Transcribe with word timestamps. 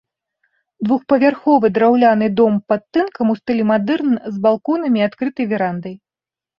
Двухпавярховы 0.87 1.67
драўляны 1.75 2.31
дом 2.39 2.57
пад 2.71 2.81
тынкам 2.97 3.25
у 3.37 3.39
стылі 3.43 3.63
мадэрн 3.75 4.13
з 4.33 4.45
балконамі 4.51 4.97
і 5.05 5.11
адкрытай 5.13 5.45
верандай. 5.57 5.95